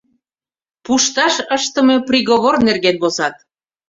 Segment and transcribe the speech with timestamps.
[0.83, 3.35] Пушташ ыштыме приговор нерген возат.